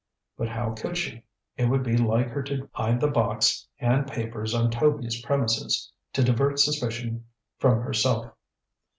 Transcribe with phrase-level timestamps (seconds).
[0.35, 1.21] But how could she?
[1.57, 6.23] It would be like her to hide the box and papers on Toby's premises, to
[6.23, 7.25] divert suspicion
[7.59, 8.33] from herself.